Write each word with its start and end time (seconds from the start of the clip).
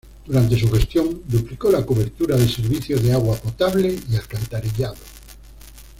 Durante 0.25 0.57
su 0.57 0.67
gestión 0.71 1.21
duplicó 1.27 1.69
la 1.69 1.85
cobertura 1.85 2.35
de 2.35 2.49
servicio 2.49 2.99
de 2.99 3.13
agua 3.13 3.37
potable 3.37 3.99
y 4.09 4.15
alcantarillado. 4.15 4.95